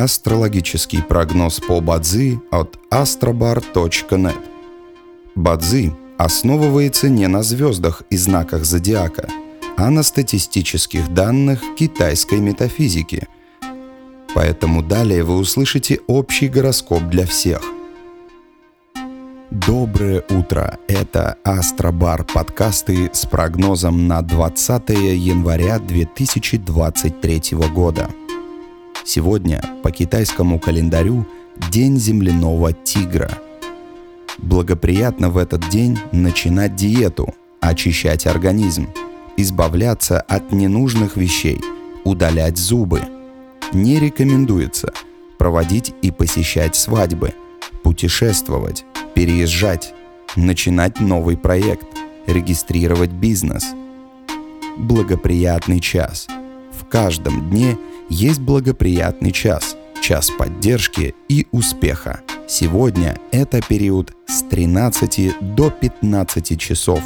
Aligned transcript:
Астрологический 0.00 1.02
прогноз 1.02 1.60
по 1.60 1.82
Бадзи 1.82 2.40
от 2.50 2.78
astrobar.net. 2.90 4.38
Бадзи 5.34 5.92
основывается 6.16 7.10
не 7.10 7.28
на 7.28 7.42
звездах 7.42 8.02
и 8.08 8.16
знаках 8.16 8.64
зодиака, 8.64 9.28
а 9.76 9.90
на 9.90 10.02
статистических 10.02 11.12
данных 11.12 11.60
китайской 11.76 12.38
метафизики. 12.40 13.28
Поэтому 14.34 14.82
далее 14.82 15.22
вы 15.22 15.36
услышите 15.36 16.00
общий 16.06 16.48
гороскоп 16.48 17.02
для 17.10 17.26
всех. 17.26 17.60
Доброе 19.50 20.24
утро! 20.30 20.78
Это 20.88 21.36
Астробар 21.44 22.24
подкасты 22.24 23.10
с 23.12 23.26
прогнозом 23.26 24.08
на 24.08 24.22
20 24.22 24.88
января 24.88 25.78
2023 25.78 27.42
года– 27.74 28.08
Сегодня 29.12 29.60
по 29.82 29.90
китайскому 29.90 30.60
календарю 30.60 31.26
День 31.72 31.96
земляного 31.96 32.72
тигра. 32.72 33.40
Благоприятно 34.38 35.30
в 35.30 35.36
этот 35.36 35.68
день 35.68 35.98
начинать 36.12 36.76
диету, 36.76 37.34
очищать 37.60 38.28
организм, 38.28 38.88
избавляться 39.36 40.20
от 40.20 40.52
ненужных 40.52 41.16
вещей, 41.16 41.60
удалять 42.04 42.56
зубы. 42.56 43.02
Не 43.72 43.98
рекомендуется 43.98 44.92
проводить 45.38 45.92
и 46.02 46.12
посещать 46.12 46.76
свадьбы, 46.76 47.34
путешествовать, 47.82 48.84
переезжать, 49.16 49.92
начинать 50.36 51.00
новый 51.00 51.36
проект, 51.36 51.88
регистрировать 52.28 53.10
бизнес. 53.10 53.64
Благоприятный 54.78 55.80
час. 55.80 56.28
В 56.70 56.86
каждом 56.86 57.50
дне– 57.50 57.76
есть 58.10 58.40
благоприятный 58.40 59.30
час, 59.30 59.76
час 60.02 60.30
поддержки 60.30 61.14
и 61.28 61.46
успеха. 61.52 62.20
Сегодня 62.48 63.18
это 63.30 63.62
период 63.62 64.12
с 64.26 64.42
13 64.42 65.54
до 65.54 65.70
15 65.70 66.60
часов. 66.60 67.00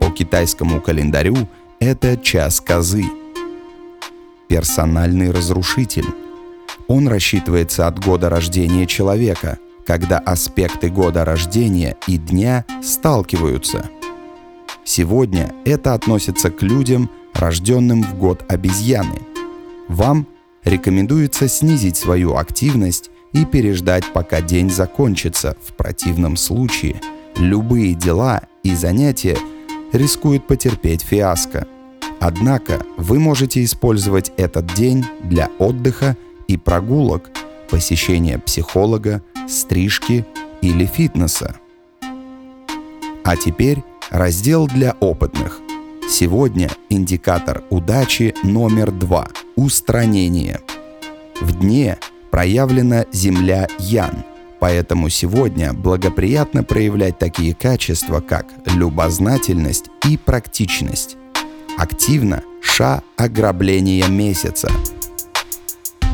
По 0.00 0.10
китайскому 0.10 0.80
календарю 0.80 1.48
это 1.78 2.16
час 2.16 2.60
козы. 2.60 3.04
Персональный 4.48 5.30
разрушитель. 5.30 6.06
Он 6.88 7.06
рассчитывается 7.06 7.86
от 7.86 8.04
года 8.04 8.28
рождения 8.28 8.86
человека, 8.86 9.58
когда 9.86 10.18
аспекты 10.18 10.88
года 10.88 11.24
рождения 11.24 11.96
и 12.08 12.18
дня 12.18 12.64
сталкиваются. 12.82 13.88
Сегодня 14.84 15.54
это 15.64 15.94
относится 15.94 16.50
к 16.50 16.62
людям, 16.62 17.08
рожденным 17.32 18.02
в 18.02 18.18
год 18.18 18.44
обезьяны. 18.48 19.20
Вам 19.88 20.26
рекомендуется 20.64 21.48
снизить 21.48 21.96
свою 21.96 22.36
активность 22.36 23.10
и 23.32 23.44
переждать, 23.44 24.04
пока 24.12 24.40
день 24.40 24.70
закончится. 24.70 25.56
В 25.62 25.74
противном 25.74 26.36
случае 26.36 27.00
любые 27.36 27.94
дела 27.94 28.42
и 28.62 28.74
занятия 28.74 29.38
рискуют 29.92 30.46
потерпеть 30.46 31.02
фиаско. 31.02 31.66
Однако 32.20 32.84
вы 32.96 33.18
можете 33.18 33.64
использовать 33.64 34.32
этот 34.36 34.74
день 34.74 35.04
для 35.24 35.48
отдыха 35.58 36.16
и 36.48 36.56
прогулок, 36.56 37.30
посещения 37.70 38.38
психолога, 38.38 39.22
стрижки 39.48 40.26
или 40.60 40.84
фитнеса. 40.84 41.56
А 43.24 43.36
теперь 43.36 43.82
раздел 44.10 44.66
для 44.66 44.96
опытных– 45.00 45.60
Сегодня 46.10 46.68
индикатор 46.88 47.62
удачи 47.70 48.34
номер 48.42 48.90
два– 48.90 49.28
устранение. 49.56 50.58
В 51.40 51.52
дне 51.60 51.98
проявлена 52.32 53.04
Земля 53.12 53.68
Ян, 53.78 54.24
поэтому 54.58 55.08
сегодня 55.08 55.72
благоприятно 55.72 56.64
проявлять 56.64 57.20
такие 57.20 57.54
качества, 57.54 58.20
как 58.20 58.46
любознательность 58.66 59.84
и 60.04 60.16
практичность. 60.16 61.16
Активно 61.78 62.42
ша 62.60 63.04
ограбления 63.16 64.08
месяца. 64.08 64.68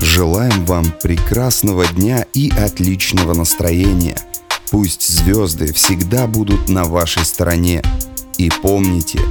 Желаем 0.00 0.64
вам 0.64 0.86
прекрасного 1.02 1.86
дня 1.86 2.24
и 2.32 2.50
отличного 2.50 3.34
настроения. 3.34 4.16
Пусть 4.70 5.06
звезды 5.06 5.70
всегда 5.74 6.26
будут 6.26 6.70
на 6.70 6.84
вашей 6.84 7.26
стороне. 7.26 7.82
И 8.38 8.50
помните– 8.62 9.20